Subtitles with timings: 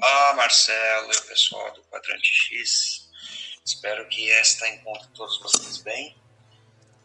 [0.00, 3.10] Olá, Marcelo e o pessoal do Quadrante X.
[3.64, 6.14] Espero que esta encontre todos vocês bem.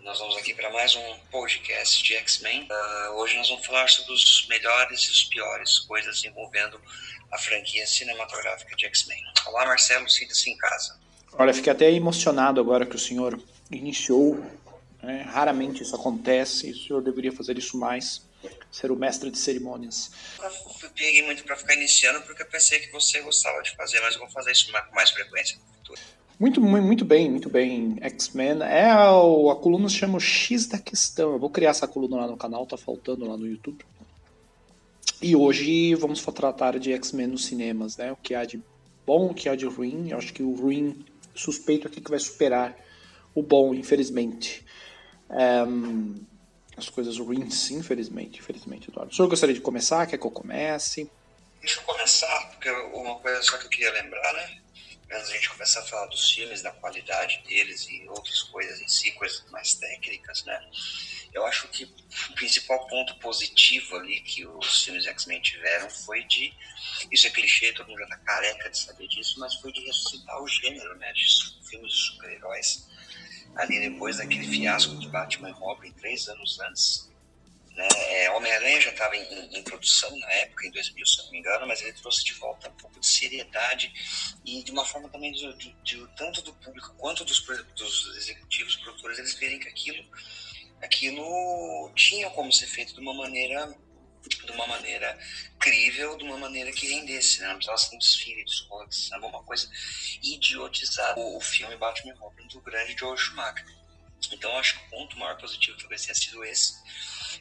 [0.02, 2.68] Nós vamos aqui para mais um podcast de X-Men.
[2.70, 6.80] Uh, hoje nós vamos falar sobre os melhores e os piores coisas envolvendo
[7.32, 9.24] a franquia cinematográfica de X-Men.
[9.48, 11.00] Olá, Marcelo, sinta-se em casa.
[11.34, 13.42] Olha, fiquei até emocionado agora que o senhor
[13.72, 14.36] iniciou.
[15.02, 15.24] Né?
[15.24, 18.22] Raramente isso acontece, o senhor deveria fazer isso mais
[18.72, 20.12] ser o mestre de cerimônias.
[20.82, 24.16] Eu peguei muito para ficar iniciando porque eu pensei que você gostava de fazer, mas
[24.16, 26.02] eu vou fazer isso com mais frequência no futuro.
[26.40, 27.98] Muito, muito bem, muito bem.
[28.02, 31.34] X-Men é a, a coluna se chama o X da questão.
[31.34, 33.86] Eu vou criar essa coluna lá no canal, tá faltando lá no YouTube.
[35.22, 38.12] E hoje vamos tratar de X-Men nos cinemas, né?
[38.12, 38.62] O que há de
[39.06, 40.10] bom, o que há de ruim.
[40.10, 42.76] Eu acho que o ruim suspeito aqui que vai superar
[43.34, 44.66] o bom, infelizmente.
[45.30, 46.16] Um,
[46.76, 49.12] as coisas ruins, infelizmente, infelizmente, Eduardo.
[49.12, 50.06] O senhor gostaria de começar?
[50.08, 51.10] Quer que eu comece?
[51.60, 54.60] Deixa eu começar, porque uma coisa só que eu queria lembrar, né?
[55.12, 58.88] Antes da gente começar a falar dos filmes, da qualidade deles e outras coisas em
[58.88, 60.60] si, coisas mais técnicas, né?
[61.32, 66.54] Eu acho que o principal ponto positivo ali que os filmes X-Men tiveram foi de.
[67.12, 70.42] Isso é clichê, todo mundo já tá careca de saber disso, mas foi de ressuscitar
[70.42, 71.12] o gênero, né?
[71.14, 71.24] De
[71.70, 72.88] filmes de super-heróis
[73.56, 77.10] ali depois daquele fiasco de Batman e Robin três anos antes.
[77.76, 77.88] Né?
[77.96, 81.68] É, Homem-Aranha já estava em, em, produção na época, em 2000, se não me engano,
[81.68, 83.92] mas ele trouxe de volta um pouco de seriedade
[84.46, 87.40] e de uma forma também de, de, de tanto do público quanto dos,
[87.76, 90.04] dos executivos, produtores, eles verem que aquilo,
[90.82, 93.76] aquilo tinha como ser feito de uma maneira
[94.30, 95.18] de uma maneira
[95.60, 97.48] crível, de uma maneira que rendesse, né?
[97.48, 99.26] Não precisava ser um desfile de escolas, sabe?
[99.26, 99.70] Uma coisa
[100.22, 101.20] idiotizada.
[101.20, 103.66] O, o filme Batman Robin do grande Joe Schumacher.
[104.32, 106.74] Então, acho que o ponto maior positivo talvez tenha sido esse.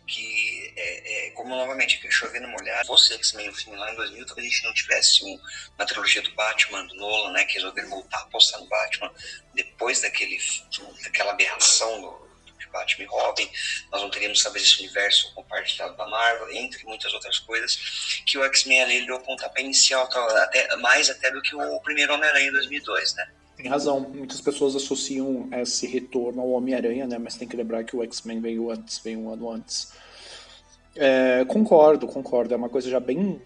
[0.06, 4.46] Que, é, é, como novamente, chovendo molhado, fosse X-Men o filme lá em 2000, talvez
[4.46, 5.40] a gente não tivesse um,
[5.76, 7.44] uma trilogia do Batman, do Nolan, né?
[7.44, 9.14] Que resolveram voltar a apostar no Batman
[9.54, 10.38] depois daquele,
[11.04, 12.31] daquela aberração do,
[12.72, 13.48] Batman e Robin,
[13.90, 18.44] nós não teríamos talvez esse universo compartilhado da Marvel, entre muitas outras coisas, que o
[18.44, 20.08] X-Men ali deu pontapé inicial,
[20.38, 23.28] até, mais até do que o primeiro Homem-Aranha em 2002, né?
[23.56, 27.18] Tem razão, muitas pessoas associam esse retorno ao Homem-Aranha, né?
[27.18, 29.92] Mas tem que lembrar que o X-Men veio antes, veio um ano antes.
[30.96, 32.54] É, concordo, concordo.
[32.54, 33.40] É uma coisa já bem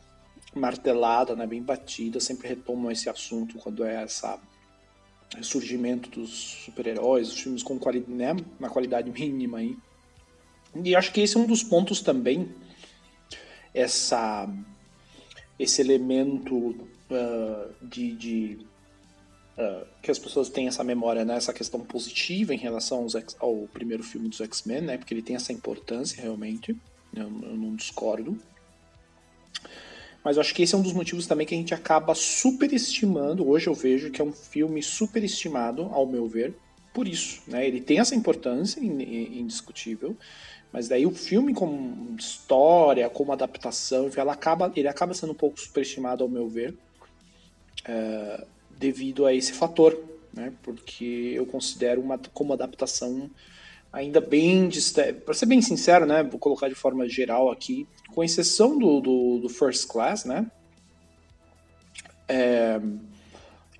[0.55, 1.47] martelada, né?
[1.47, 2.21] bem batida.
[2.21, 4.39] Sempre retomam esse assunto quando é essa
[5.37, 6.31] ressurgimento dos
[6.65, 9.77] super-heróis, os filmes com quali né, uma qualidade mínima aí.
[10.85, 12.49] E acho que esse é um dos pontos também,
[13.73, 14.49] essa,
[15.59, 18.59] esse elemento uh, de, de
[19.57, 23.07] uh, que as pessoas têm essa memória, né, essa questão positiva em relação
[23.39, 26.77] ao primeiro filme dos X-Men, né, porque ele tem essa importância realmente,
[27.15, 28.39] eu, eu não discordo.
[30.27, 33.49] Mas eu acho que esse é um dos motivos também que a gente acaba superestimando.
[33.49, 36.53] Hoje eu vejo que é um filme superestimado, ao meu ver,
[36.93, 37.41] por isso.
[37.47, 37.65] Né?
[37.65, 40.17] Ele tem essa importância indiscutível,
[40.73, 45.61] mas daí o filme como história, como adaptação, ela acaba, ele acaba sendo um pouco
[45.61, 46.77] superestimado, ao meu ver,
[47.85, 48.45] é,
[48.77, 49.97] devido a esse fator.
[50.35, 50.53] Né?
[50.61, 53.31] Porque eu considero uma, como adaptação
[53.97, 54.69] ainda bem
[55.25, 59.39] para ser bem sincero, né, vou colocar de forma geral aqui, com exceção do, do,
[59.39, 60.51] do First Class, né,
[62.29, 62.79] é,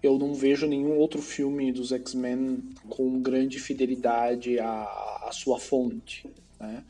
[0.03, 4.85] eu não vejo nenhum outro filme dos X-Men com grande fidelidade à,
[5.27, 6.27] à sua fonte,
[6.59, 6.83] né.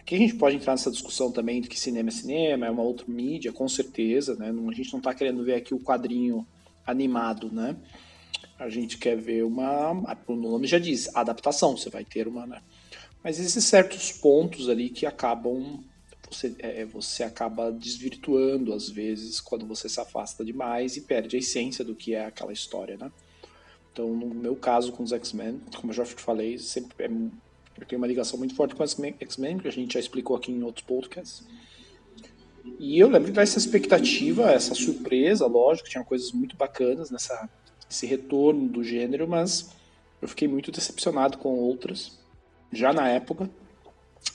[0.00, 2.82] Aqui a gente pode entrar nessa discussão também de que cinema é cinema, é uma
[2.82, 6.44] outra mídia, com certeza, né, a gente não está querendo ver aqui o quadrinho
[6.84, 7.76] animado, né,
[8.62, 9.92] a gente quer ver uma.
[10.26, 11.76] O nome já diz, adaptação.
[11.76, 12.46] Você vai ter uma.
[12.46, 12.62] Né?
[13.22, 15.84] Mas existem certos pontos ali que acabam.
[16.30, 21.38] Você, é, você acaba desvirtuando, às vezes, quando você se afasta demais e perde a
[21.38, 23.12] essência do que é aquela história, né?
[23.92, 27.10] Então, no meu caso com os X-Men, como eu já falei, sempre é,
[27.78, 30.50] eu tenho uma ligação muito forte com os X-Men, que a gente já explicou aqui
[30.50, 31.44] em outros podcasts.
[32.78, 37.50] E eu lembro dessa expectativa, essa surpresa, lógico, tinha coisas muito bacanas nessa,
[37.90, 39.70] esse retorno do gênero, mas
[40.20, 42.18] eu fiquei muito decepcionado com outras,
[42.72, 43.50] já na época.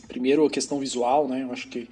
[0.07, 1.43] Primeiro, a questão visual, né?
[1.43, 1.89] Eu acho que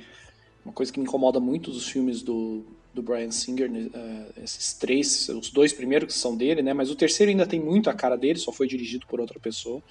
[0.63, 5.29] uma coisa que me incomoda muito dos filmes do, do Brian Singer, uh, esses três,
[5.29, 6.73] os dois primeiros que são dele, né?
[6.73, 9.81] Mas o terceiro ainda tem muito a cara dele, só foi dirigido por outra pessoa,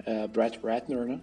[0.00, 1.20] uh, Brett Ratner, né?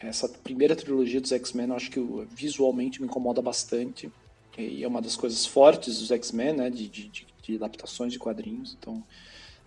[0.00, 4.10] Essa primeira trilogia dos X-Men, eu acho que visualmente me incomoda bastante.
[4.56, 6.70] E é uma das coisas fortes dos X-Men, né?
[6.70, 8.76] De, de, de adaptações de quadrinhos.
[8.78, 9.02] Então,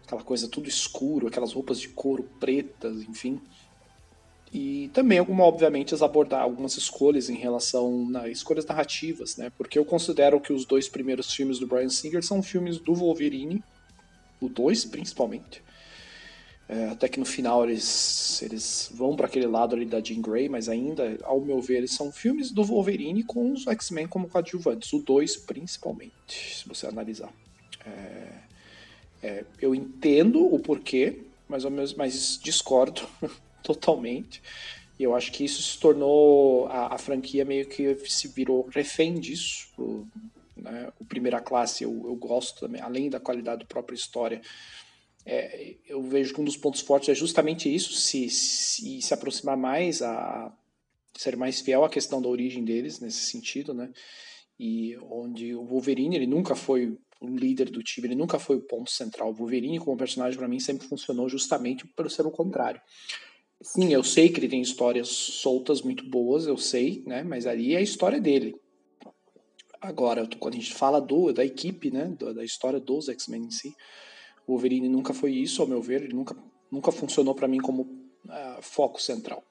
[0.06, 3.42] aquela coisa tudo escuro, aquelas roupas de couro pretas, enfim.
[4.54, 9.50] E também, alguma, obviamente, as abordar algumas escolhas em relação a escolhas narrativas, né?
[9.58, 13.64] Porque eu considero que os dois primeiros filmes do Brian Singer são filmes do Wolverine,
[14.42, 15.64] o dois principalmente.
[16.68, 20.50] É, até que no final eles, eles vão para aquele lado ali da Jean Grey,
[20.50, 24.92] mas ainda, ao meu ver, eles são filmes do Wolverine com os X-Men como coadjuvantes,
[24.94, 27.32] o dois principalmente, se você analisar.
[27.86, 28.28] É,
[29.24, 31.64] é, eu entendo o porquê, mas,
[31.96, 33.02] mas discordo
[33.64, 34.42] totalmente.
[35.00, 36.68] E eu acho que isso se tornou.
[36.68, 39.68] A, a franquia meio que se virou refém disso.
[39.78, 40.08] O,
[40.56, 44.42] né, o Primeira Classe eu, eu gosto também, além da qualidade da própria história.
[45.26, 49.56] É, eu vejo que um dos pontos fortes é justamente isso, se, se, se aproximar
[49.56, 50.52] mais a
[51.16, 53.92] ser mais fiel à questão da origem deles nesse sentido, né?
[54.60, 58.62] E onde o Wolverine ele nunca foi o líder do time, ele nunca foi o
[58.62, 59.30] ponto central.
[59.30, 62.82] O Wolverine como personagem para mim sempre funcionou justamente por ser o contrário.
[63.64, 67.24] Sim, eu sei que ele tem histórias soltas muito boas, eu sei, né?
[67.24, 68.56] Mas ali é a história dele.
[69.80, 72.16] Agora, quando a gente fala do, da equipe, né?
[72.34, 73.74] Da, história dos X-Men em si,
[74.48, 76.04] o Wolverine nunca foi isso, ao meu ver.
[76.04, 76.36] Ele nunca,
[76.72, 79.44] nunca funcionou para mim como uh, foco central.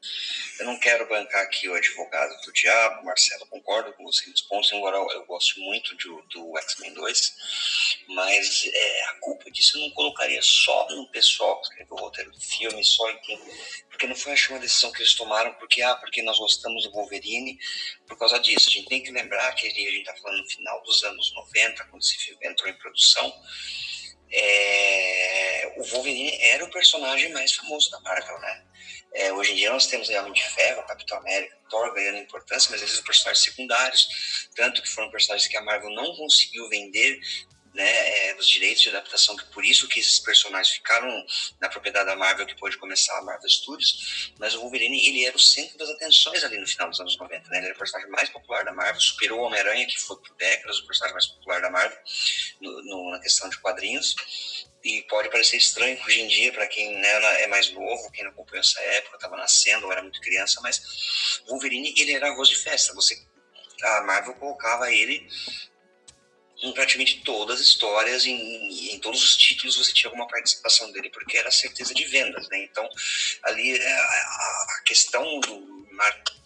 [0.59, 4.73] Eu não quero bancar aqui o advogado do diabo, Marcelo, concordo com você nos pontos,
[4.73, 7.35] embora eu gosto muito do, do X-Men 2,
[8.09, 12.31] mas é, a culpa disso eu não colocaria só no pessoal que escreveu o roteiro
[12.31, 13.41] do filme, só em quem.
[13.89, 17.59] Porque não foi uma decisão que eles tomaram porque, ah, porque nós gostamos do Wolverine,
[18.07, 18.69] por causa disso.
[18.69, 21.85] A gente tem que lembrar que a gente está falando no final dos anos 90,
[21.85, 23.33] quando esse filme entrou em produção
[24.33, 28.63] é, o Wolverine era o personagem mais famoso da Marvel, né?
[29.13, 32.71] É, hoje em dia nós temos aí Homem de Ferro, Capitão América, Thor ganhando importância,
[32.71, 37.19] mas são personagens secundários, tanto que foram personagens que a Marvel não conseguiu vender
[37.75, 41.09] né, é, dos direitos de adaptação, que por isso que esses personagens ficaram
[41.61, 45.37] na propriedade da Marvel, que pôde começar a Marvel Studios, mas o Wolverine, ele era
[45.37, 48.11] o centro das atenções ali no final dos anos 90, né, ele era o personagem
[48.11, 51.61] mais popular da Marvel, superou o Homem-Aranha, que foi por décadas o personagem mais popular
[51.61, 51.99] da Marvel,
[52.61, 54.17] no, no, na questão de quadrinhos,
[54.83, 58.31] e pode parecer estranho hoje em dia para quem né, é mais novo, quem não
[58.31, 62.57] acompanhou essa época, estava nascendo ou era muito criança, mas Wolverine, ele era arroz de
[62.57, 63.15] festa, você
[63.83, 65.27] a Marvel colocava ele
[66.63, 71.11] em praticamente todas as histórias, em, em, todos os títulos você tinha alguma participação dele,
[71.11, 72.65] porque era certeza de vendas, né?
[72.65, 72.89] Então,
[73.45, 75.80] ali é, a, a questão do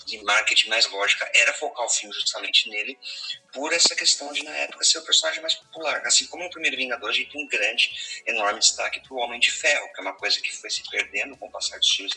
[0.07, 2.99] de marketing mais lógica era focar o filme justamente nele,
[3.53, 6.03] por essa questão de, na época, ser o personagem mais popular.
[6.05, 7.91] Assim como no primeiro Vingador, a gente tem um grande,
[8.27, 11.37] enorme destaque para o Homem de Ferro, que é uma coisa que foi se perdendo
[11.37, 12.15] com o passar dos filmes,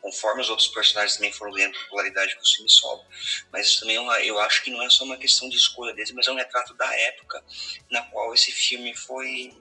[0.00, 3.04] conforme os outros personagens também foram ganhando popularidade com os filmes solo.
[3.52, 6.12] Mas isso também é eu acho que não é só uma questão de escolha deles,
[6.12, 7.44] mas é um retrato da época
[7.90, 9.52] na qual esse filme foi,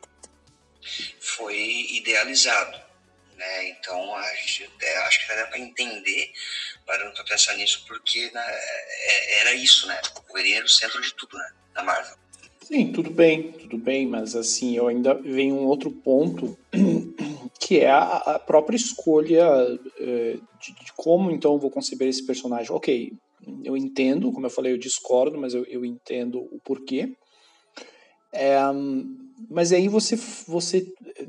[1.20, 1.58] foi
[1.92, 2.85] idealizado.
[3.38, 3.70] Né?
[3.70, 6.32] Então, a gente, é, acho que dá para entender,
[6.86, 10.00] parando para pensar nisso, porque né, é, era isso, né?
[10.16, 11.52] O Wolverine era o centro de tudo, né?
[11.74, 12.16] Da Marvel.
[12.62, 16.58] Sim, tudo bem, tudo bem, mas assim, eu ainda venho um outro ponto,
[17.60, 19.46] que é a, própria escolha
[20.00, 22.72] é, de, como então vou conceber esse personagem.
[22.72, 23.14] Ok,
[23.64, 27.16] eu entendo, como eu falei, eu discordo, mas eu, eu entendo o porquê.
[28.34, 28.58] É,
[29.50, 30.16] mas aí você,
[30.48, 30.86] você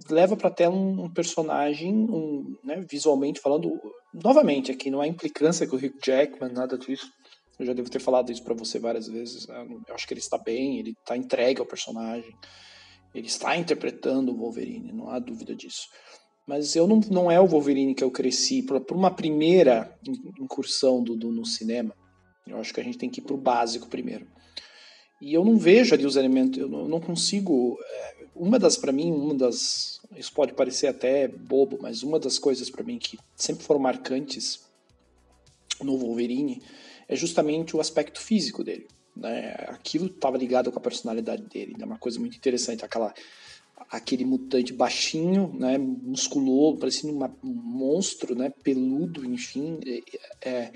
[0.09, 3.81] leva para tela um, um personagem, um, né, visualmente falando,
[4.15, 7.11] novamente aqui, não é implicância com o Hugh Jackman, nada disso.
[7.59, 9.47] Eu já devo ter falado isso para você várias vezes.
[9.47, 12.33] Né, eu acho que ele está bem, ele está entregue ao personagem,
[13.15, 15.89] ele está interpretando o Wolverine, não há dúvida disso.
[16.47, 19.93] Mas eu não, não é o Wolverine que eu cresci por, por uma primeira
[20.39, 21.93] incursão do, do, no cinema.
[22.47, 24.29] Eu acho que a gente tem que ir para o básico primeiro.
[25.21, 27.79] E eu não vejo ali os elementos, eu não, consigo.
[27.83, 30.01] É, uma das, para mim, uma das.
[30.17, 34.61] Isso pode parecer até bobo, mas uma das coisas para mim que sempre foram marcantes
[35.83, 36.63] no Wolverine
[37.09, 38.87] é justamente o aspecto físico dele.
[39.17, 39.55] Né?
[39.69, 41.77] Aquilo estava ligado com a personalidade dele.
[41.81, 43.15] É uma coisa muito interessante, aquela
[43.91, 49.79] aquele mutante baixinho, né, musculoso, parecendo uma, um monstro, né, peludo, enfim,
[50.43, 50.73] é, é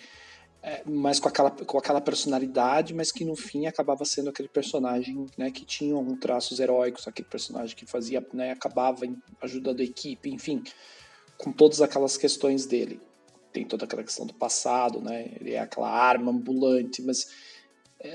[0.62, 5.26] é, mas com aquela, com aquela personalidade, mas que no fim acabava sendo aquele personagem
[5.36, 9.06] né, que tinha um traços heróicos, aquele personagem que fazia, né, acabava
[9.40, 10.62] ajudando a equipe, enfim,
[11.38, 13.00] com todas aquelas questões dele.
[13.52, 15.32] Tem toda aquela questão do passado, né?
[15.40, 17.26] Ele é aquela arma ambulante, mas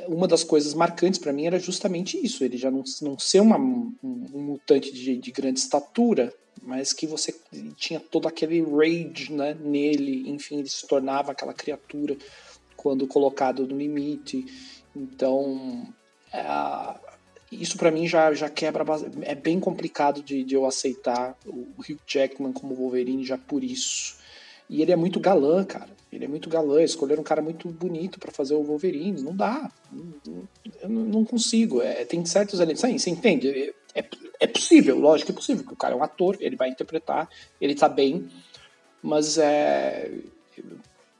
[0.07, 3.57] uma das coisas marcantes para mim era justamente isso, ele já não, não ser uma,
[3.57, 7.35] um, um mutante de, de grande estatura, mas que você
[7.75, 12.17] tinha todo aquele rage né, nele, enfim, ele se tornava aquela criatura
[12.75, 14.45] quando colocado no limite.
[14.95, 15.87] Então,
[16.33, 16.95] é,
[17.51, 18.83] isso para mim já, já quebra.
[19.21, 24.17] É bem complicado de, de eu aceitar o Hugh Jackman como Wolverine já por isso.
[24.69, 25.94] E ele é muito galã, cara.
[26.15, 26.81] Ele é muito galã.
[26.81, 29.21] Escolheram um cara muito bonito para fazer o Wolverine.
[29.21, 29.69] Não dá.
[30.81, 31.81] Eu não consigo.
[31.81, 32.83] É, tem certos elementos.
[32.83, 33.73] Aí, você entende?
[33.93, 34.05] É,
[34.39, 35.65] é possível, lógico que é possível.
[35.69, 37.29] o cara é um ator, ele vai interpretar,
[37.59, 38.29] ele tá bem.
[39.01, 40.11] Mas é.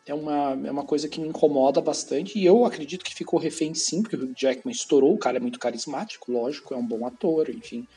[0.08, 2.38] É uma, é uma coisa que me incomoda bastante.
[2.38, 5.16] E eu acredito que ficou refém sim, porque o Jackman estourou.
[5.16, 7.88] O cara é muito carismático, lógico, é um bom ator, enfim.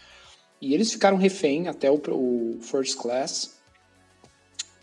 [0.61, 3.58] E eles ficaram refém até o, o First Class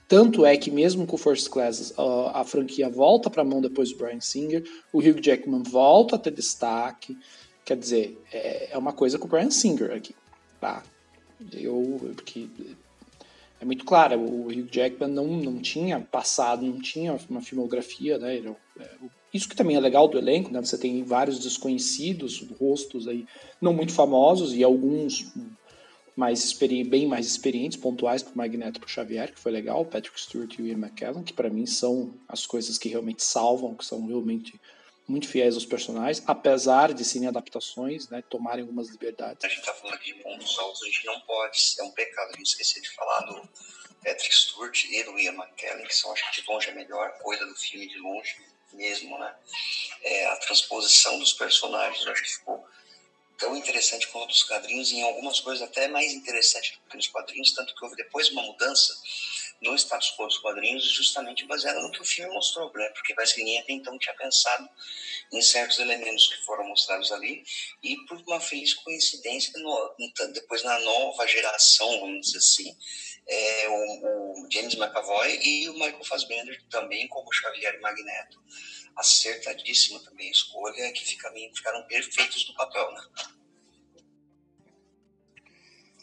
[0.07, 3.91] tanto é que mesmo com First Class a, a franquia volta para a mão depois
[3.91, 7.17] do Brian Singer, o Hugh Jackman volta a ter destaque.
[7.63, 10.15] Quer dizer, é, é uma coisa com o Brian Singer aqui,
[10.62, 10.83] tá?
[11.51, 12.47] Eu, porque
[13.59, 18.35] é muito claro, o Hugh Jackman não, não tinha passado, não tinha uma filmografia, né?
[18.35, 18.89] Ele, é,
[19.33, 20.62] isso que também é legal do elenco, né?
[20.62, 23.25] Você tem vários desconhecidos, rostos aí
[23.59, 25.33] não muito famosos e alguns
[26.15, 30.19] mais bem mais experientes, pontuais para o Magneto para o Xavier, que foi legal, Patrick
[30.19, 33.86] Stewart e o Ian McKellen, que para mim são as coisas que realmente salvam, que
[33.86, 34.60] são realmente
[35.07, 39.43] muito fiéis aos personagens, apesar de serem adaptações, né, tomarem algumas liberdades.
[39.43, 42.31] A gente está falando aqui de pontos altos, a gente não pode, é um pecado
[42.34, 43.50] a gente esquecer de falar do
[44.03, 47.45] Patrick Stewart e do Ian McKellen, que são, acho que de longe a melhor coisa
[47.45, 48.36] do filme, de longe
[48.74, 49.34] mesmo, né?
[50.01, 52.65] É, a transposição dos personagens, acho que ficou
[53.38, 57.08] tão interessante quanto os quadrinhos, e em algumas coisas até mais interessante do que nos
[57.08, 58.94] quadrinhos, tanto que houve depois uma mudança
[59.62, 62.89] no status quo dos quadrinhos, justamente baseada no que o filme mostrou, né?
[62.89, 64.69] porque ninguém até então tinha pensado
[65.33, 67.43] em certos elementos que foram mostrados ali,
[67.83, 69.95] e por uma feliz coincidência, no,
[70.33, 72.77] depois na nova geração, vamos dizer assim,
[73.27, 78.39] é, o, o, James McAvoy e o Michael Fassbender também como Xavier Magneto
[78.95, 83.01] acertadíssima também a escolha, que ficaram perfeitos no papel, né?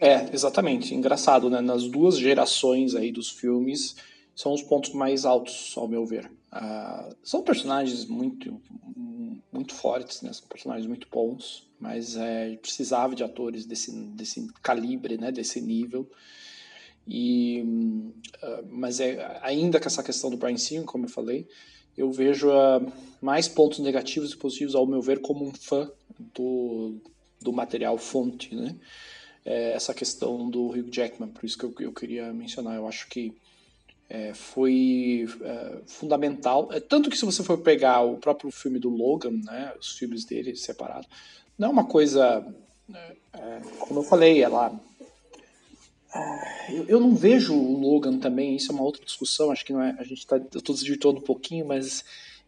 [0.02, 0.92] É, exatamente.
[0.96, 1.60] Engraçado, né?
[1.60, 3.94] Nas duas gerações aí dos filmes,
[4.34, 6.28] são os pontos mais altos, ao meu ver.
[6.52, 8.60] Uh, são personagens muito,
[9.52, 10.32] muito fortes, né?
[10.32, 15.30] São personagens muito bons, mas é, precisava de atores desse, desse calibre, né?
[15.30, 16.10] Desse nível.
[17.06, 17.62] E,
[18.42, 21.46] uh, mas é ainda com essa questão do Brian Singer, como eu falei,
[21.96, 25.88] eu vejo uh, mais pontos negativos e positivos, ao meu ver, como um fã
[26.34, 26.96] do,
[27.40, 28.76] do material fonte, né?
[29.44, 32.76] É, essa questão do Hugh Jackman, por isso que eu, eu queria mencionar.
[32.76, 33.34] Eu acho que
[34.08, 36.68] é, foi é, fundamental.
[36.72, 40.24] É, tanto que se você for pegar o próprio filme do Logan, né, os filmes
[40.24, 41.08] dele separados,
[41.58, 42.44] não é uma coisa,
[42.92, 44.78] é, é, como eu falei, ela
[46.68, 49.82] eu, eu, não vejo o Logan também, isso é uma outra discussão, acho que não
[49.82, 52.04] é, a gente está, eu estou desvirtuando um pouquinho, mas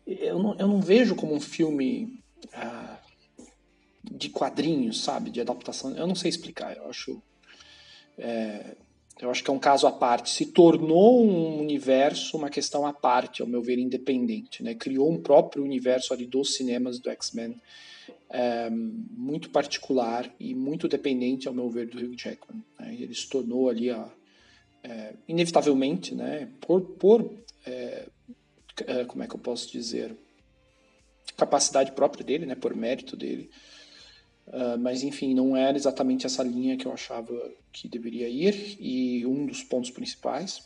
[0.06, 2.20] eu não, eu não vejo como um filme
[2.52, 2.98] ah,
[4.10, 7.22] de quadrinhos, sabe, de adaptação, eu não sei explicar, eu acho,
[8.18, 8.76] é,
[9.20, 12.92] eu acho que é um caso à parte, se tornou um universo, uma questão à
[12.92, 17.60] parte, ao meu ver, independente, né, criou um próprio universo ali dos cinemas do X-Men,
[18.28, 22.62] é, muito particular e muito dependente, ao meu ver, do Hugh Jackman.
[22.78, 22.96] Né?
[22.98, 24.08] Ele se tornou ali, a,
[24.82, 27.32] é, inevitavelmente, né, por, por
[27.64, 28.08] é,
[28.86, 30.16] é, como é que eu posso dizer,
[31.36, 33.50] capacidade própria dele, né, por mérito dele,
[34.46, 37.32] Uh, mas enfim, não era exatamente essa linha que eu achava
[37.72, 40.62] que deveria ir e um dos pontos principais.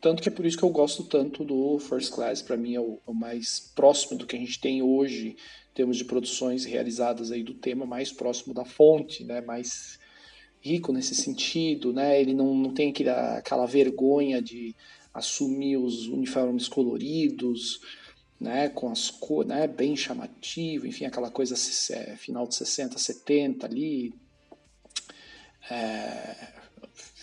[0.00, 2.80] Tanto que é por isso que eu gosto tanto do First Class, para mim é
[2.80, 5.36] o, é o, mais próximo do que a gente tem hoje
[5.74, 9.98] termos de produções realizadas aí do tema mais próximo da fonte, né, mais
[10.60, 14.74] rico nesse sentido, né, ele não, não tem aquela, aquela vergonha de
[15.12, 17.80] assumir os uniformes coloridos,
[18.40, 21.54] né, com as cores, né, bem chamativo, enfim, aquela coisa
[21.92, 24.14] é, final de 60, 70 ali,
[25.70, 26.48] é,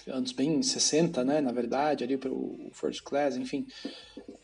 [0.08, 3.66] anos bem 60, né, na verdade, ali para o First Class, enfim,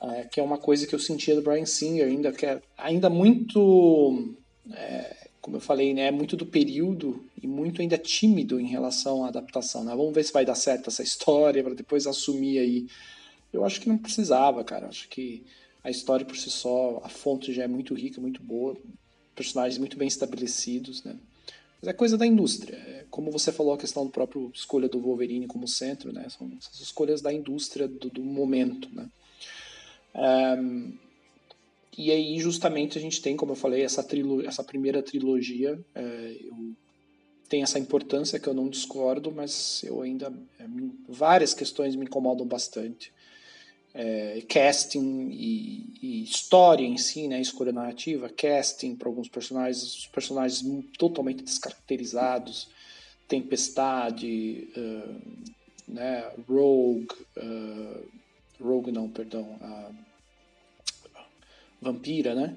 [0.02, 3.08] é, que é uma coisa que eu sentia do Brian Singer, ainda que é ainda
[3.08, 4.36] muito,
[4.74, 9.28] é, como eu falei, né, muito do período e muito ainda tímido em relação à
[9.28, 9.94] adaptação, né?
[9.96, 12.88] Vamos ver se vai dar certo essa história para depois assumir aí.
[13.52, 14.88] Eu acho que não precisava, cara.
[14.88, 15.44] Acho que
[15.84, 18.78] a história por si só, a fonte já é muito rica, muito boa,
[19.36, 21.16] personagens muito bem estabelecidos, né?
[21.82, 22.78] Mas é coisa da indústria.
[22.78, 26.26] É, como você falou, a questão do próprio escolha do Wolverine como centro, né?
[26.30, 26.50] São
[26.82, 29.10] escolhas da indústria do, do momento, né?
[30.16, 30.94] Um,
[31.98, 34.06] e aí, justamente, a gente tem, como eu falei, essa,
[34.46, 35.80] essa primeira trilogia.
[35.94, 36.74] É, eu,
[37.50, 40.34] tem essa importância que eu não discordo, mas eu ainda.
[40.58, 40.66] É,
[41.08, 43.12] várias questões me incomodam bastante.
[43.96, 50.08] É, casting e, e, história em si, né, escolha narrativa, casting para alguns personagens, os
[50.08, 50.64] personagens
[50.98, 52.70] totalmente descaracterizados,
[53.28, 55.22] Tempestade, uh,
[55.88, 57.08] né, Rogue,
[57.38, 58.04] uh,
[58.60, 59.92] Rogue não, perdão, a
[61.84, 62.56] Vampira, né?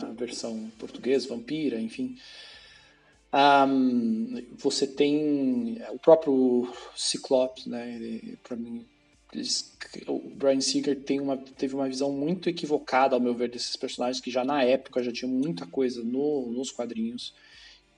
[0.00, 2.16] A versão portuguesa, Vampira, enfim.
[3.32, 8.20] Um, você tem o próprio Ciclopes, né?
[8.42, 8.86] Para mim,
[10.06, 14.30] o Brian Singer uma, teve uma visão muito equivocada, ao meu ver, desses personagens que
[14.30, 17.34] já na época já tinha muita coisa no, nos quadrinhos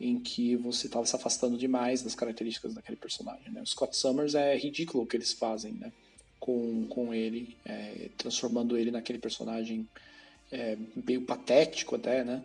[0.00, 3.52] em que você estava se afastando demais das características daquele personagem.
[3.52, 3.60] Né?
[3.60, 5.92] O Scott Summers é ridículo o que eles fazem né?
[6.40, 9.86] com, com ele, é, transformando ele naquele personagem
[10.50, 12.42] é, meio patético até, né?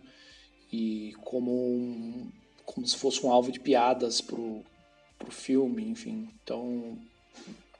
[0.71, 2.29] E como, um,
[2.65, 4.63] como se fosse um alvo de piadas pro,
[5.17, 6.29] pro filme, enfim.
[6.43, 6.97] Então,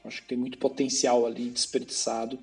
[0.05, 2.39] acho que tem muito potencial ali desperdiçado.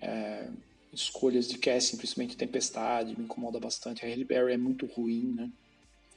[0.00, 0.48] É,
[0.92, 4.04] escolhas de casting, principalmente Tempestade, me incomoda bastante.
[4.04, 5.50] A Halle Berry é muito ruim, né?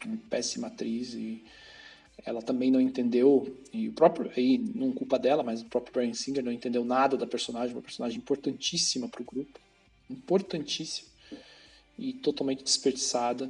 [0.05, 1.43] Uma péssima atriz e
[2.25, 6.13] ela também não entendeu, e o próprio, aí não culpa dela, mas o próprio Brian
[6.13, 9.59] Singer não entendeu nada da personagem, uma personagem importantíssima para o grupo
[10.11, 11.09] importantíssima
[11.97, 13.49] e totalmente desperdiçada,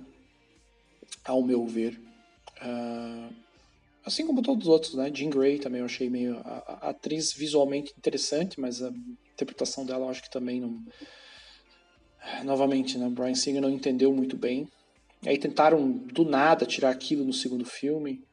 [1.24, 2.00] ao meu ver.
[2.62, 3.34] Uh,
[4.06, 5.12] assim como todos os outros, né?
[5.14, 6.38] Jean Grey também eu achei meio.
[6.40, 8.92] A, a, atriz visualmente interessante, mas a
[9.34, 10.84] interpretação dela eu acho que também não.
[12.44, 13.10] Novamente, né?
[13.10, 14.68] Brian Singer não entendeu muito bem.
[15.26, 18.24] Aí tentaram do nada tirar aquilo no segundo filme.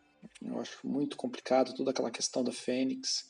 [0.43, 3.27] Eu acho muito complicado toda aquela questão da Fênix.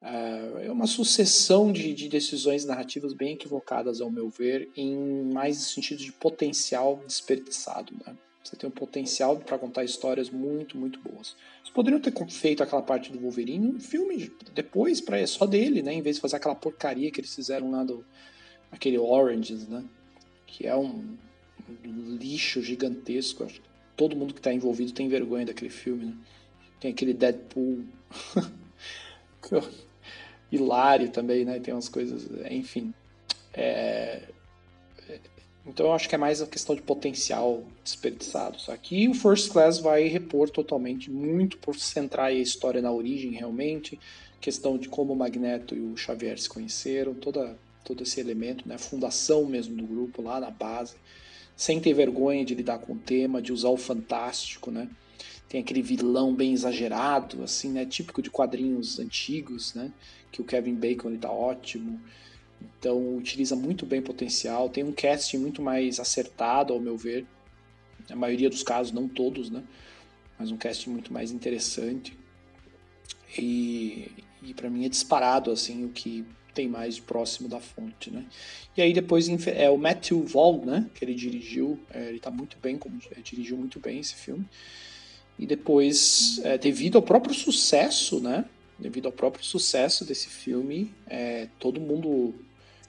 [0.00, 4.96] Uh, é uma sucessão de, de, decisões narrativas bem equivocadas, ao meu ver, em
[5.32, 7.92] mais sentido de potencial desperdiçado.
[8.06, 8.16] Né?
[8.48, 11.36] Você tem um potencial para contar histórias muito, muito boas.
[11.62, 15.92] Vocês poderiam ter feito aquela parte do Wolverine um filme depois, para só dele, né?
[15.92, 18.02] em vez de fazer aquela porcaria que eles fizeram lá do
[18.72, 19.84] aquele Oranges, né?
[20.46, 21.14] que é um,
[21.84, 23.44] um lixo gigantesco.
[23.44, 26.06] Acho que todo mundo que está envolvido tem vergonha daquele filme.
[26.06, 26.14] Né?
[26.80, 27.84] Tem aquele Deadpool.
[30.50, 31.60] hilário também, né?
[31.60, 32.94] Tem umas coisas, enfim.
[33.52, 34.22] É...
[35.68, 38.58] Então eu acho que é mais a questão de potencial desperdiçado.
[38.58, 43.32] Só que o First Class vai repor totalmente, muito por centrar a história na origem
[43.32, 44.00] realmente,
[44.40, 48.76] questão de como o Magneto e o Xavier se conheceram, toda, todo esse elemento, né?
[48.76, 50.96] a fundação mesmo do grupo lá na base,
[51.54, 54.88] sem ter vergonha de lidar com o tema, de usar o fantástico, né?
[55.48, 57.84] Tem aquele vilão bem exagerado, assim, né?
[57.84, 59.92] Típico de quadrinhos antigos, né?
[60.30, 62.00] que o Kevin Bacon está ótimo.
[62.60, 67.26] Então utiliza muito bem o potencial, tem um casting muito mais acertado, ao meu ver.
[68.08, 69.62] Na maioria dos casos, não todos, né?
[70.38, 72.16] Mas um casting muito mais interessante.
[73.36, 74.10] E,
[74.42, 78.24] e para mim é disparado assim o que tem mais próximo da fonte, né?
[78.76, 80.90] E aí depois é o Matthew Vaughn, né?
[80.94, 84.44] Que ele dirigiu, é, ele tá muito bem, como, é, dirigiu muito bem esse filme.
[85.38, 88.44] E depois, é, devido ao próprio sucesso, né?
[88.78, 92.34] devido ao próprio sucesso desse filme, é, todo mundo.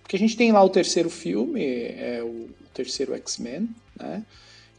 [0.10, 4.26] Porque a gente tem lá o terceiro filme, é o terceiro X-Men, né?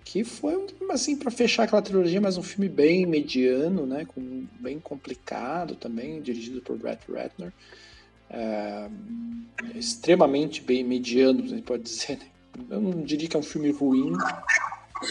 [0.04, 4.04] Que foi assim para fechar aquela trilogia, mas um filme bem mediano, né?
[4.04, 7.52] Com, bem complicado também, dirigido por Brett Ratner.
[8.28, 8.88] É,
[9.76, 12.18] extremamente bem mediano, a gente pode dizer.
[12.18, 12.26] Né?
[12.68, 14.12] Eu não diria que é um filme ruim.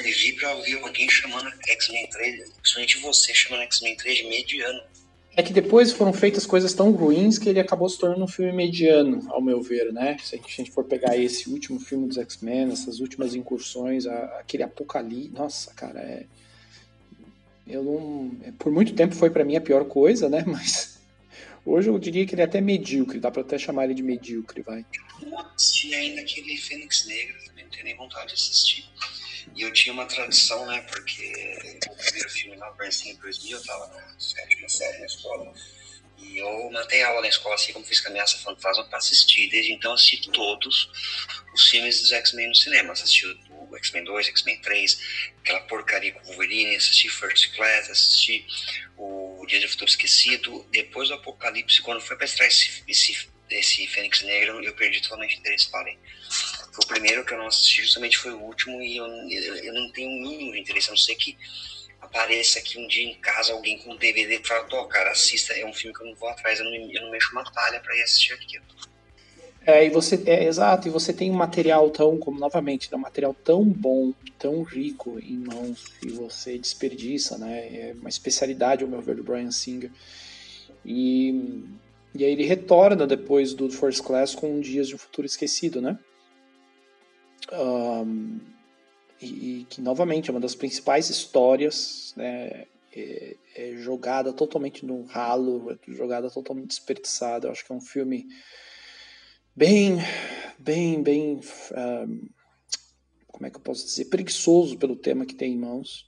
[0.04, 4.82] Vivi para ouvir alguém chamando X-Men 3, principalmente você chamando X-Men 3 de mediano.
[5.36, 8.52] É que depois foram feitas coisas tão ruins que ele acabou se tornando um filme
[8.52, 10.18] mediano, ao meu ver, né?
[10.22, 15.32] Se a gente for pegar esse último filme dos X-Men, essas últimas incursões, aquele apocalipse,
[15.34, 16.26] nossa, cara, é
[17.70, 20.44] eu não, é, por muito tempo foi para mim a pior coisa, né?
[20.48, 21.00] Mas
[21.64, 24.64] hoje eu diria que ele é até medíocre, dá para até chamar ele de medíocre,
[24.64, 24.84] vai.
[25.22, 28.86] Eu não assisti ainda aquele Fênix Negra, também não tenho nem vontade de assistir.
[29.56, 30.82] E eu tinha uma tradição, né?
[30.82, 35.54] Porque o primeiro filme lá, Bernstein, em 2000, eu tava na sétima série na escola.
[36.18, 39.50] E eu matei aula na escola, assim como fiz com a Ameaça Fantasma, para assistir.
[39.50, 40.90] Desde então, assisti todos
[41.54, 42.94] os filmes dos X-Men no cinema.
[42.94, 45.00] Assisti o X-Men 2, X-Men 3,
[45.40, 48.46] aquela porcaria com o Wolverine, assisti First Class, assisti
[48.98, 50.68] o Dia de Futuro Esquecido.
[50.72, 55.40] Depois do Apocalipse, quando foi para esse, esse, esse Fênix Negro, eu perdi totalmente o
[55.40, 55.98] interesse, falei
[56.72, 59.92] foi o primeiro que eu não assisti, justamente foi o último, e eu, eu não
[59.92, 61.38] tenho o mínimo de interesse, a não ser que
[62.02, 65.54] apareça aqui um dia em casa alguém com um DVD e fala, tô, cara, assista,
[65.54, 67.80] é um filme que eu não vou atrás, eu não, eu não mexo uma palha
[67.80, 68.64] para ir assistir aquilo.
[69.66, 73.02] É, e você, é, exato, e você tem um material tão, como novamente, né, um
[73.02, 78.90] material tão bom, tão rico em mãos, e você desperdiça, né, é uma especialidade, ao
[78.90, 79.92] meu ver, do Brian Singer,
[80.86, 81.66] e,
[82.16, 86.00] e aí ele retorna depois do First Class com Dias de um Futuro Esquecido, né,
[87.52, 88.40] um,
[89.22, 89.26] e,
[89.62, 95.72] e, que novamente é uma das principais histórias, né, é, é, jogada totalmente no ralo,
[95.72, 97.48] é jogada totalmente desperdiçada.
[97.48, 98.28] Eu acho que é um filme
[99.56, 99.98] bem,
[100.58, 101.40] bem, bem,
[101.76, 102.30] um,
[103.28, 106.08] como é que eu posso dizer, preguiçoso pelo tema que tem em mãos.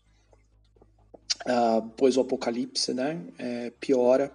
[1.41, 4.31] Uh, pois o apocalipse, né, é, piora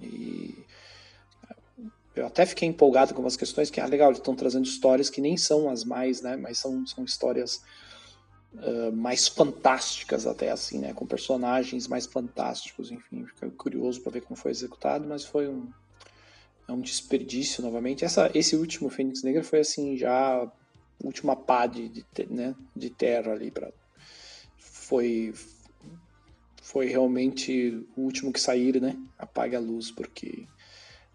[0.00, 0.54] e
[2.20, 5.20] eu até fiquei empolgado com algumas questões que, ah, legal, eles estão trazendo histórias que
[5.20, 7.62] nem são as mais, né, mas são, são histórias
[8.54, 14.22] uh, mais fantásticas até assim, né, com personagens mais fantásticos, enfim, fiquei curioso para ver
[14.22, 15.68] como foi executado, mas foi um,
[16.68, 18.04] é um desperdício novamente.
[18.04, 20.50] Essa, esse último Fênix Negra foi assim já a
[21.02, 23.70] última pá de, de, né, de terra ali para
[24.60, 25.34] foi
[26.62, 28.94] foi realmente o último que sair, né?
[29.18, 30.46] Apague a luz porque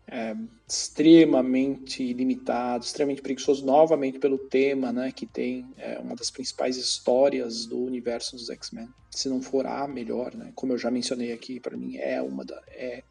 [0.08, 0.36] é
[0.68, 5.12] extremamente limitado, extremamente preguiçoso, novamente pelo tema, né?
[5.12, 8.90] Que tem é, uma das principais histórias do universo dos X-Men.
[9.10, 10.52] Se não for a melhor, né?
[10.56, 13.04] Como eu já mencionei aqui, para mim é uma da é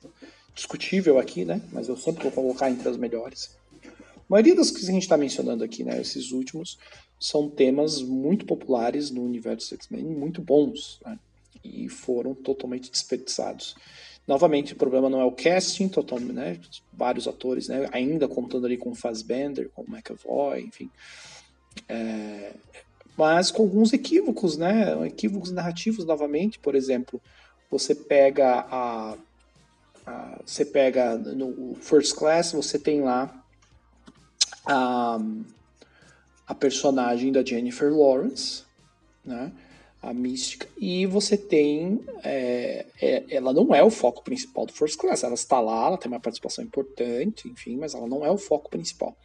[0.54, 1.62] discutível aqui, né?
[1.72, 3.56] Mas eu sempre vou colocar entre as melhores.
[3.84, 6.00] A maioria das que a gente está mencionando aqui, né?
[6.00, 6.78] Esses últimos
[7.18, 11.18] são temas muito populares no universo X-Men, muito bons, né?
[11.64, 13.76] E foram totalmente desperdiçados.
[14.26, 16.58] Novamente, o problema não é o casting, totalmente, né?
[16.92, 17.88] Vários atores, né?
[17.92, 20.90] Ainda contando ali com o Fassbender, com o McAvoy, enfim.
[21.88, 22.52] É...
[23.16, 25.06] Mas com alguns equívocos, né?
[25.06, 26.58] Equívocos narrativos, novamente.
[26.58, 27.20] Por exemplo,
[27.70, 29.16] você pega a
[30.06, 33.32] ah, você pega no First Class, você tem lá
[34.66, 35.18] a,
[36.46, 38.64] a personagem da Jennifer Lawrence,
[39.24, 39.52] né?
[40.02, 42.00] A mística, e você tem.
[42.24, 45.96] É, é, ela não é o foco principal do First Class, ela está lá, ela
[45.96, 49.16] tem uma participação importante, enfim, mas ela não é o foco principal.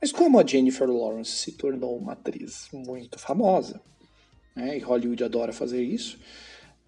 [0.00, 3.80] Mas como a Jennifer Lawrence se tornou uma atriz muito famosa,
[4.56, 6.18] né, e Hollywood adora fazer isso,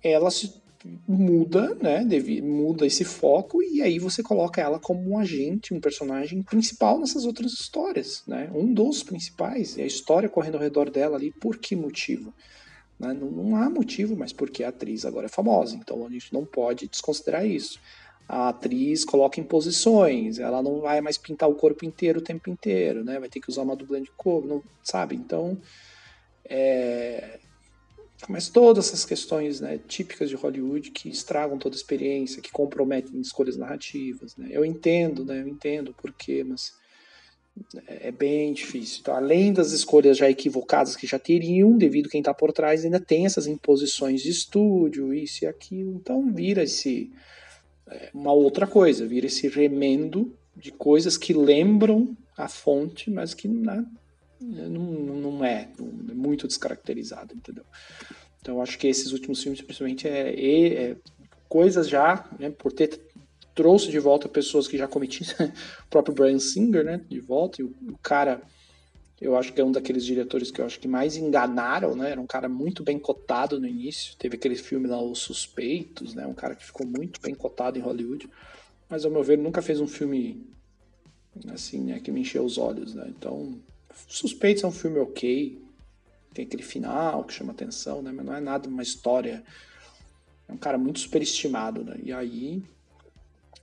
[0.02, 0.64] ela se
[1.08, 2.04] muda, né?
[2.04, 6.98] Deve, muda esse foco e aí você coloca ela como um agente, um personagem principal
[6.98, 8.50] nessas outras histórias, né?
[8.54, 12.34] Um dos principais, e a história correndo ao redor dela ali, por que motivo?
[12.98, 13.12] Né?
[13.12, 16.44] Não, não há motivo, mas porque a atriz agora é famosa, então a gente não
[16.44, 17.78] pode desconsiderar isso.
[18.26, 22.48] A atriz coloca em posições, ela não vai mais pintar o corpo inteiro o tempo
[22.48, 23.20] inteiro, né?
[23.20, 25.14] Vai ter que usar uma dublê de corpo, não, sabe?
[25.14, 25.60] Então,
[26.46, 27.38] é,
[28.28, 33.20] mas todas essas questões né, típicas de Hollywood que estragam toda a experiência, que comprometem
[33.20, 34.36] escolhas narrativas.
[34.36, 34.48] Né?
[34.50, 36.72] Eu entendo, né, eu entendo o porquê, mas
[37.86, 38.98] é bem difícil.
[39.00, 43.00] Então, além das escolhas já equivocadas que já teriam, devido quem está por trás, ainda
[43.00, 45.94] tem essas imposições de estúdio, isso e aquilo.
[45.94, 47.12] Então vira esse
[47.88, 53.46] é, uma outra coisa, vira esse remendo de coisas que lembram a fonte, mas que
[53.46, 53.84] né,
[54.40, 57.64] não, não é, é muito descaracterizado, entendeu?
[58.40, 60.96] Então acho que esses últimos filmes, principalmente, é, é, é
[61.48, 63.00] coisas já, né, por ter
[63.54, 65.28] trouxe de volta pessoas que já cometiam,
[65.86, 68.42] o próprio Brian Singer, né, de volta, e o, o, cara,
[69.20, 72.20] eu acho que é um daqueles diretores que eu acho que mais enganaram, né, era
[72.20, 76.34] um cara muito bem cotado no início, teve aquele filme lá, Os Suspeitos, né, um
[76.34, 78.28] cara que ficou muito bem cotado em Hollywood,
[78.88, 80.46] mas ao meu ver nunca fez um filme
[81.52, 83.58] assim, né, que me encheu os olhos, né, então
[84.08, 85.64] Suspeitos é um filme ok,
[86.34, 88.10] tem aquele final que chama atenção, né?
[88.12, 89.44] Mas não é nada uma história.
[90.48, 91.96] É um cara muito superestimado, né?
[92.02, 92.62] E aí,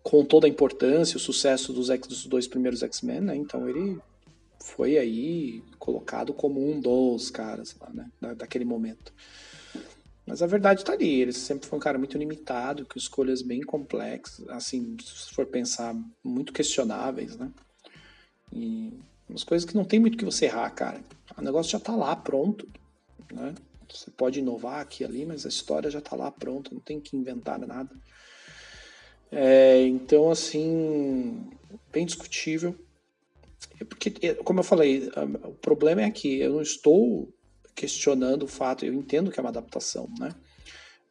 [0.04, 3.36] com toda a importância, o sucesso dos, dos dois primeiros X-Men, né?
[3.36, 4.00] Então ele
[4.64, 8.12] foi aí colocado como um dos caras lá, né?
[8.20, 9.14] Da, daquele momento.
[10.26, 13.62] Mas a verdade tá ali, ele sempre foi um cara muito limitado, com escolhas bem
[13.62, 17.52] complexas, assim, se for pensar, muito questionáveis, né?
[18.54, 18.94] E
[19.32, 21.02] Umas coisas que não tem muito que você errar, cara.
[21.38, 22.68] O negócio já tá lá, pronto.
[23.32, 23.56] Né?
[23.90, 27.00] Você pode inovar aqui e ali, mas a história já tá lá pronta, não tem
[27.00, 27.96] que inventar nada.
[29.32, 31.50] É, então, assim,
[31.92, 32.76] bem discutível.
[33.80, 35.10] É porque, é, como eu falei,
[35.44, 37.34] o problema é que eu não estou
[37.74, 40.36] questionando o fato, eu entendo que é uma adaptação, né?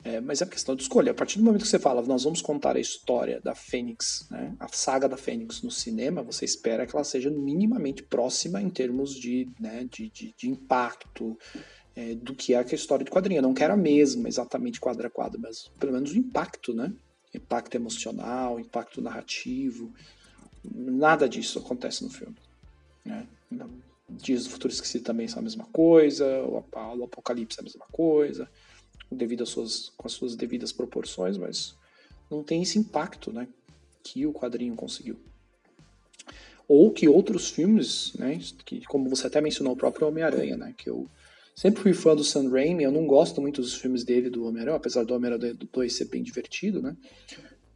[0.03, 1.13] É, mas é questão de escolha.
[1.13, 4.55] A partir do momento que você fala, nós vamos contar a história da Fênix, né,
[4.59, 9.15] a saga da Fênix no cinema, você espera que ela seja minimamente próxima em termos
[9.15, 11.37] de, né, de, de, de impacto
[11.95, 13.39] é, do que é a história de quadrinho.
[13.39, 16.91] Eu não quero a mesma, exatamente quadro a quadro, mas pelo menos o impacto, né?
[17.35, 19.93] Impacto emocional, impacto narrativo.
[20.65, 22.37] Nada disso acontece no filme.
[23.05, 23.27] Né?
[24.09, 28.49] Dias do Futuro Esquecido também são a mesma coisa, o Apocalipse é a mesma coisa
[29.11, 31.75] devido às suas, com as suas devidas proporções, mas
[32.31, 33.49] não tem esse impacto né,
[34.03, 35.19] que o quadrinho conseguiu.
[36.69, 40.89] Ou que outros filmes, né, que, como você até mencionou, o próprio Homem-Aranha, né, que
[40.89, 41.09] eu
[41.61, 44.79] sempre fui fã do Sam Raimi, eu não gosto muito dos filmes dele, do Homem-Aranha,
[44.79, 46.97] apesar do Homem-Aranha 2 ser bem divertido, né,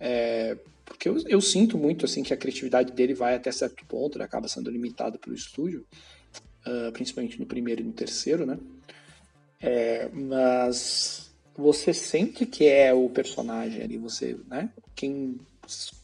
[0.00, 4.16] É, porque eu, eu, sinto muito assim que a criatividade dele vai até certo ponto,
[4.16, 5.86] ele acaba sendo limitado pelo estúdio,
[6.66, 8.58] uh, principalmente no primeiro e no terceiro, né?
[9.60, 14.70] É, mas você sente que é o personagem ali, você, né?
[14.94, 15.38] Quem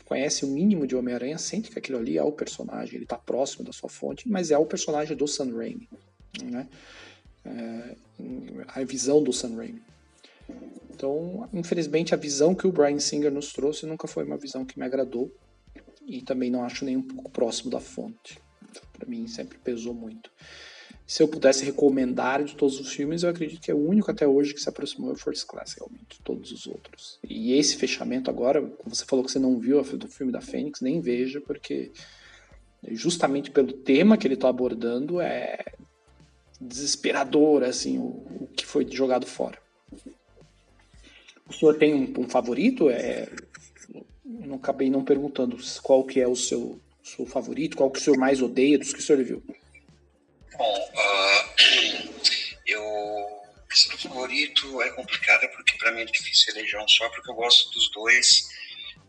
[0.04, 3.64] conhece o mínimo de Homem-Aranha sente que aquilo ali é o personagem, ele está próximo
[3.64, 5.88] da sua fonte, mas é o personagem do Sam Raimi,
[6.42, 6.68] né?
[7.44, 7.96] É,
[8.68, 9.82] a visão do Sam Raimi.
[10.90, 14.78] Então, infelizmente, a visão que o Brian Singer nos trouxe nunca foi uma visão que
[14.78, 15.32] me agradou
[16.06, 18.38] e também não acho nem um pouco próximo da fonte.
[18.68, 20.30] Então, Para mim, sempre pesou muito.
[21.06, 24.28] Se eu pudesse recomendar de todos os filmes, eu acredito que é o único até
[24.28, 27.18] hoje que se aproximou é o First Class, realmente, todos os outros.
[27.28, 31.00] E esse fechamento agora, você falou que você não viu do filme da Fênix, nem
[31.00, 31.90] veja, porque
[32.90, 35.58] justamente pelo tema que ele está abordando é
[36.60, 38.02] desesperador, assim, o,
[38.42, 39.58] o que foi jogado fora.
[41.46, 42.90] O senhor tem um, um favorito?
[42.90, 43.28] É,
[44.24, 48.18] não acabei não perguntando qual que é o seu, seu favorito, qual que o senhor
[48.18, 49.42] mais odeia dos que o senhor viu.
[50.56, 52.10] Bom, uh,
[52.66, 57.30] eu questão do favorito é complicada porque para mim é difícil eleger um só, porque
[57.30, 58.49] eu gosto dos dois.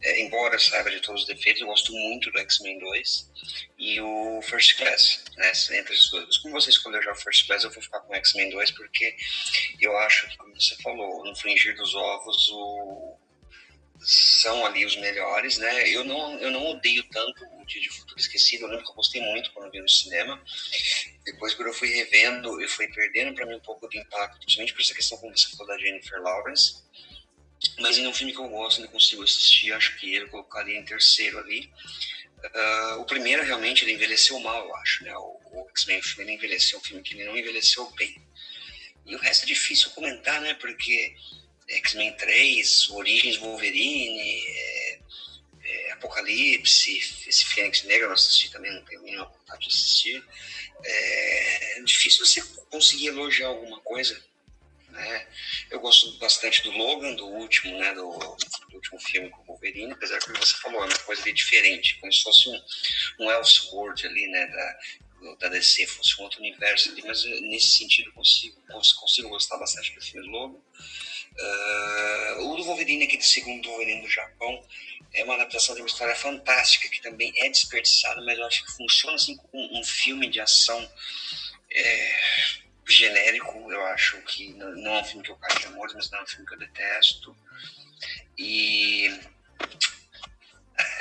[0.03, 3.29] É, embora saiba de todos os defeitos, eu gosto muito do X-Men 2
[3.77, 6.37] e o First Class, né, entre os dois.
[6.39, 9.15] Como você escolheu já o First Class, eu vou ficar com o X-Men 2 porque
[9.79, 13.15] eu acho que, como você falou, no fringir dos ovos, o...
[13.99, 15.87] são ali os melhores, né?
[15.89, 18.95] Eu não, eu não odeio tanto o Dia de Futuro Esquecido, eu lembro que eu
[18.95, 20.43] gostei muito quando vi no cinema.
[21.25, 24.73] Depois, quando eu fui revendo, eu fui perdendo para mim um pouco de impacto, principalmente
[24.73, 26.81] por essa questão, como você falou, da Jennifer Lawrence
[27.79, 30.85] mas em um filme que eu gosto, não consigo assistir, acho que ele colocaria em
[30.85, 31.71] terceiro ali.
[32.43, 35.15] Uh, o primeiro realmente ele envelheceu mal, eu acho, né?
[35.15, 38.19] O, o X-Men, ele envelheceu, um filme que ele não envelheceu bem.
[39.05, 40.55] E o resto é difícil comentar, né?
[40.55, 41.15] Porque
[41.67, 44.99] X-Men 3, Origens Wolverine, é,
[45.63, 46.97] é, Apocalipse,
[47.27, 50.23] esse Fênix Negra eu assisti também, não tenho nenhuma vontade de assistir.
[50.83, 54.19] É, é difícil você conseguir elogiar alguma coisa
[54.91, 55.27] né?
[55.69, 59.91] Eu gosto bastante do Logan, do último, né, do, do último filme com o Wolverine,
[59.91, 62.61] apesar que você falou, é uma coisa bem diferente, como se fosse um,
[63.19, 67.77] um Elseworld ali, né, da, da DC, fosse um outro universo ali, mas eh, nesse
[67.77, 68.61] sentido consigo,
[68.99, 70.59] consigo gostar bastante do filme Logan.
[71.33, 74.61] Uh, o do Wolverine, aqui do segundo Wolverine do Japão,
[75.13, 78.71] é uma adaptação de uma história fantástica, que também é desperdiçada, mas eu acho que
[78.73, 80.91] funciona assim como um filme de ação
[81.73, 86.09] é, genérico, eu acho que não é um filme que eu caio de amor, mas
[86.11, 87.35] não é um filme que eu detesto.
[88.37, 89.07] E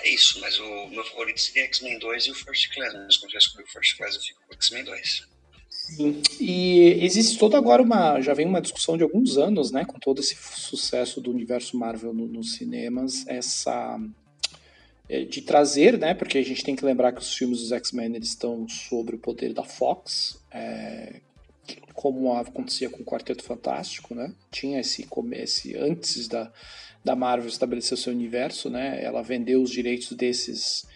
[0.02, 3.32] é isso, mas o meu favorito seria X-Men 2 e o First Class, mas quando
[3.32, 5.28] eu escolhi o First Class eu fico com X-Men 2.
[5.68, 9.98] Sim, e existe toda agora uma, já vem uma discussão de alguns anos, né, com
[9.98, 13.98] todo esse sucesso do universo Marvel no, nos cinemas, essa
[15.08, 18.16] é, de trazer, né, porque a gente tem que lembrar que os filmes dos X-Men
[18.18, 21.20] estão sobre o poder da Fox, é,
[21.94, 24.32] como acontecia com o Quarteto Fantástico, né?
[24.50, 26.50] Tinha esse, esse antes da,
[27.04, 29.02] da Marvel estabelecer o seu universo, né?
[29.02, 30.86] Ela vendeu os direitos desses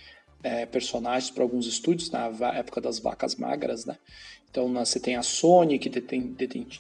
[0.43, 3.97] é, personagens para alguns estúdios na época das vacas magras, né?
[4.51, 5.91] Então você tem a Sony que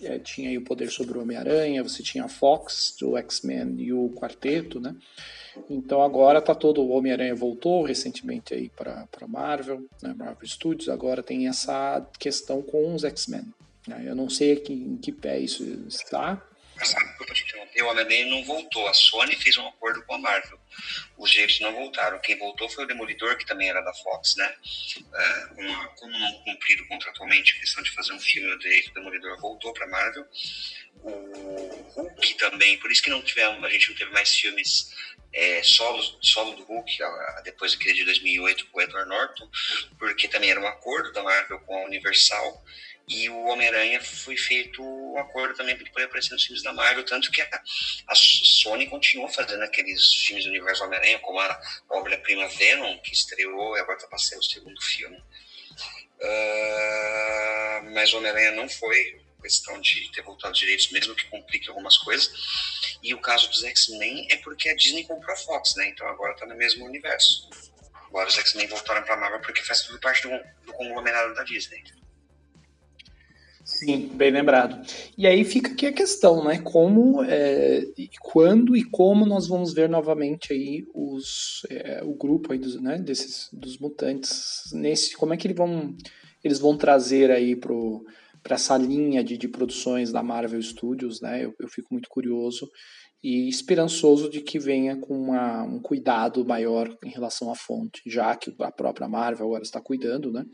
[0.04, 4.10] é, tinha o poder sobre o Homem-Aranha, você tinha a Fox do X-Men e o
[4.10, 4.94] Quarteto, né?
[5.68, 10.14] Então agora tá todo o Homem-Aranha voltou recentemente aí para Marvel, né?
[10.16, 10.88] Marvel Studios.
[10.88, 13.44] Agora tem essa questão com os X-Men.
[13.86, 14.02] Né?
[14.06, 16.42] Eu não sei aqui, em que pé isso está.
[17.80, 18.86] O Homem-Aranha não voltou.
[18.88, 20.58] A Sony fez um acordo com a Marvel.
[21.16, 22.18] Os direitos não voltaram.
[22.20, 24.54] Quem voltou foi o Demolidor, que também era da Fox, né?
[24.98, 28.94] Uh, uma, como não cumpriram contratualmente a questão de fazer um filme no direito, o
[28.94, 30.26] Demolidor voltou para Marvel.
[31.02, 34.90] O Hulk também, por isso que não tivemos, a gente não teve mais filmes
[35.32, 36.98] é, solo, solo do Hulk,
[37.44, 39.50] depois daquele de 2008 com o Edward Norton,
[39.98, 42.64] porque também era um acordo da Marvel com a Universal
[43.06, 46.72] e o Homem-Aranha foi feito um acordo também para ele poder aparecer nos filmes da
[46.72, 47.62] Marvel, tanto que a,
[48.08, 53.76] a Sony continuou fazendo aqueles filmes do universo Homem-Aranha, como a obra-prima Venom, que estreou
[53.76, 55.16] e agora está passando o segundo filme.
[56.20, 61.98] Uh, mas o Homem-Aranha não foi questão de ter voltado direitos, mesmo que complique algumas
[61.98, 62.32] coisas.
[63.02, 65.88] E o caso dos X-Men é porque a Disney comprou a Fox, né?
[65.88, 67.50] Então agora está no mesmo universo.
[68.06, 70.30] Agora os X-Men voltaram para a Marvel porque faz tudo parte do,
[70.64, 71.84] do conglomerado da Disney.
[73.74, 74.80] Sim, bem lembrado.
[75.18, 76.58] E aí fica aqui a questão, né?
[76.58, 77.82] Como, é,
[78.20, 82.98] quando e como nós vamos ver novamente aí os, é, o grupo aí dos, né,
[82.98, 85.94] desses, dos mutantes nesse, como é que eles vão,
[86.42, 91.44] eles vão trazer aí para essa linha de, de produções da Marvel Studios, né?
[91.44, 92.70] Eu, eu fico muito curioso
[93.24, 98.36] e esperançoso de que venha com uma, um cuidado maior em relação à fonte, já
[98.36, 100.44] que a própria Marvel agora está cuidando, né?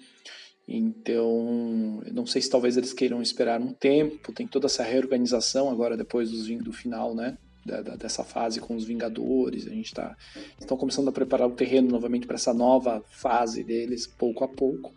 [0.73, 5.97] Então, não sei se talvez eles queiram esperar um tempo, tem toda essa reorganização agora
[5.97, 7.37] depois do, do final, né?
[7.67, 10.17] Da, da, dessa fase com os Vingadores, a gente está
[10.59, 14.95] estão começando a preparar o terreno novamente para essa nova fase deles, pouco a pouco.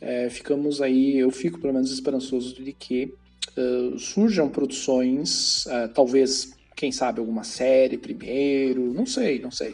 [0.00, 3.14] É, ficamos aí, eu fico pelo menos esperançoso de que
[3.56, 9.70] uh, surjam produções, uh, talvez quem sabe alguma série primeiro, não sei, não sei.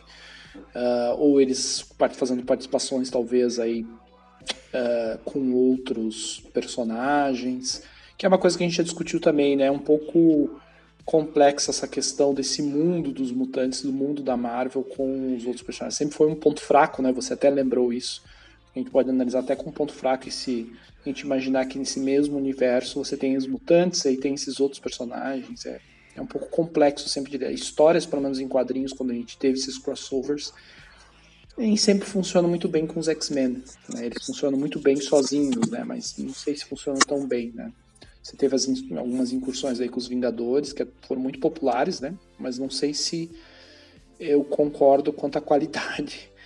[0.74, 3.84] Uh, ou eles fazendo participações talvez aí
[4.52, 7.82] uh, com outros personagens,
[8.16, 9.66] que é uma coisa que a gente já discutiu também, né?
[9.66, 10.60] É um pouco
[11.04, 15.96] complexa essa questão desse mundo dos mutantes, do mundo da Marvel com os outros personagens.
[15.96, 17.12] Sempre foi um ponto fraco, né?
[17.12, 18.22] Você até lembrou isso.
[18.74, 20.70] A gente pode analisar até com um ponto fraco esse
[21.04, 24.78] a gente imaginar que nesse mesmo universo você tem os mutantes e tem esses outros
[24.78, 25.64] personagens.
[25.64, 25.80] É,
[26.14, 29.58] é um pouco complexo sempre de histórias, pelo menos em quadrinhos, quando a gente teve
[29.58, 30.52] esses crossovers,
[31.60, 33.62] nem sempre funciona muito bem com os X-Men.
[33.90, 34.06] Né?
[34.06, 35.84] Eles funcionam muito bem sozinhos, né?
[35.84, 37.70] Mas não sei se funcionam tão bem, né?
[38.22, 42.14] Você teve as, algumas incursões aí com os Vingadores, que foram muito populares, né?
[42.38, 43.30] Mas não sei se
[44.18, 46.28] eu concordo quanto à qualidade.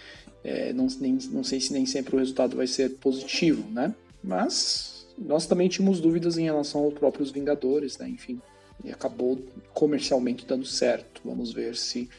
[0.46, 3.94] É, não, nem, não sei se nem sempre o resultado vai ser positivo, né?
[4.22, 8.10] Mas nós também tínhamos dúvidas em relação aos próprios Vingadores, né?
[8.10, 8.38] Enfim,
[8.84, 11.22] e acabou comercialmente dando certo.
[11.24, 12.10] Vamos ver se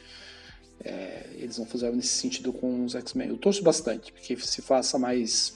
[0.84, 3.28] é, eles vão fazer nesse sentido com os X-Men.
[3.28, 5.54] Eu torço bastante, porque se faça mais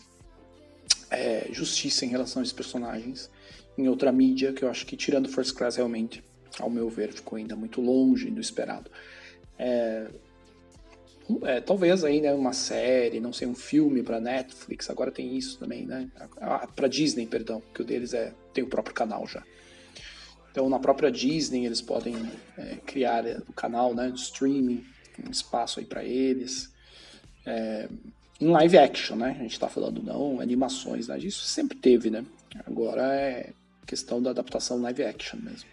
[1.10, 3.30] é, justiça em relação a esses personagens
[3.76, 6.22] em outra mídia, que eu acho que tirando First Class realmente,
[6.58, 8.90] ao meu ver, ficou ainda muito longe do esperado.
[9.58, 10.08] É,
[11.44, 15.58] é, talvez aí, né, uma série, não sei, um filme para Netflix, agora tem isso
[15.58, 16.10] também, né?
[16.40, 19.44] Ah, para Disney, perdão, que o deles é tem o próprio canal já.
[20.50, 22.16] Então, na própria Disney, eles podem
[22.58, 24.84] é, criar o canal né, de streaming,
[25.26, 26.70] um espaço aí para eles.
[27.46, 27.88] É,
[28.40, 29.36] em live action, né?
[29.38, 31.18] A gente está falando não animações, né?
[31.18, 32.24] Isso sempre teve, né?
[32.66, 33.52] Agora é
[33.86, 35.68] questão da adaptação live action mesmo.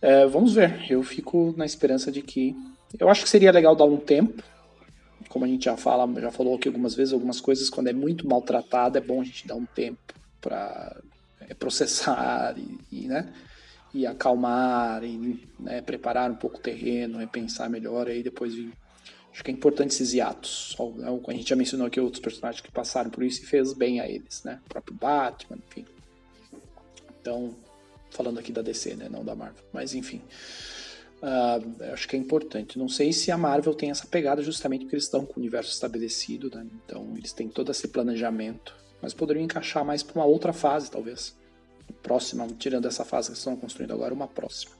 [0.00, 0.90] É, vamos ver.
[0.90, 2.56] Eu fico na esperança de que.
[2.98, 4.42] Eu acho que seria legal dar um tempo.
[5.28, 8.28] Como a gente já fala, já falou aqui algumas vezes, algumas coisas quando é muito
[8.28, 10.96] maltratada é bom a gente dar um tempo para
[11.40, 13.32] é, processar e, e né?
[13.94, 18.72] E acalmar, e né, preparar um pouco o terreno, repensar melhor, aí depois vir.
[19.32, 20.76] Acho que é importante esses hiatos.
[20.96, 24.00] Né, a gente já mencionou aqui outros personagens que passaram por isso e fez bem
[24.00, 24.60] a eles, né?
[24.66, 25.84] O próprio Batman, enfim.
[27.20, 27.54] Então,
[28.10, 29.08] falando aqui da DC, né?
[29.08, 29.64] Não da Marvel.
[29.72, 30.20] Mas enfim.
[31.22, 32.78] Uh, acho que é importante.
[32.78, 35.72] Não sei se a Marvel tem essa pegada justamente porque eles estão com o universo
[35.72, 36.66] estabelecido, né?
[36.84, 38.74] Então eles têm todo esse planejamento.
[39.00, 41.34] Mas poderiam encaixar mais para uma outra fase, talvez
[42.02, 44.72] próxima, tirando essa fase que estão construindo agora, uma próxima.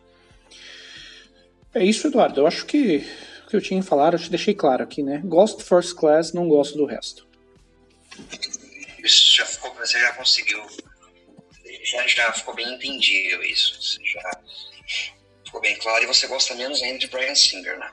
[1.74, 2.40] É isso, Eduardo.
[2.40, 3.04] Eu acho que
[3.44, 5.20] o que eu tinha que falar, eu te deixei claro aqui, né?
[5.24, 7.26] Gosto First Class, não gosto do resto.
[9.02, 10.62] Isso já ficou, você já conseguiu.
[11.82, 13.74] Já, já ficou bem entendível isso.
[13.82, 14.40] Você já
[15.44, 16.04] ficou bem claro.
[16.04, 17.90] E você gosta menos ainda de Brian Singer, né?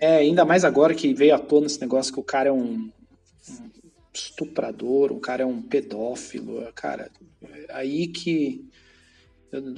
[0.00, 2.90] É, ainda mais agora que veio à tona esse negócio que o cara é um
[4.18, 7.10] estuprador, um cara é um pedófilo, cara,
[7.70, 8.68] aí que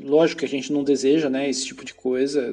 [0.03, 2.53] lógico que a gente não deseja, né, esse tipo de coisa,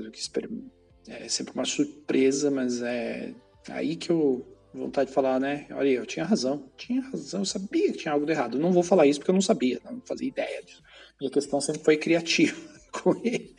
[1.08, 3.34] é sempre uma surpresa, mas é
[3.70, 7.92] aí que eu vontade de falar, né, olha, eu tinha razão, tinha razão, eu sabia
[7.92, 8.58] que tinha algo de errado.
[8.58, 10.84] Eu não vou falar isso porque eu não sabia, não fazia ideia disso.
[11.20, 12.56] Minha questão sempre foi criativa
[12.92, 13.56] com ele.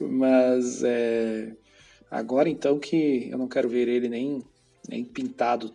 [0.00, 1.54] Mas é,
[2.10, 4.42] agora então que eu não quero ver ele nem,
[4.88, 5.72] nem pintado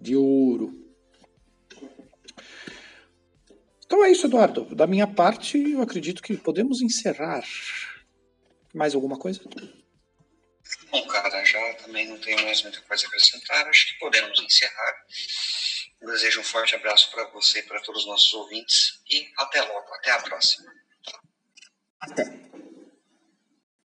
[0.00, 0.83] de ouro,
[3.94, 4.64] Então é isso, Eduardo.
[4.74, 7.44] Da minha parte, eu acredito que podemos encerrar.
[8.74, 9.40] Mais alguma coisa?
[10.90, 13.68] Bom, cara, já também não tenho mais muita coisa a acrescentar.
[13.68, 15.06] Acho que podemos encerrar.
[16.00, 19.00] Eu desejo um forte abraço para você e para todos os nossos ouvintes.
[19.08, 19.94] E até logo.
[19.94, 20.72] Até a próxima.
[22.00, 22.53] Até.